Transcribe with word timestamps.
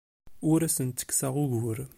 Ur 0.51 0.59
asen-ttekkseɣ 0.67 1.35
ugur. 1.43 1.79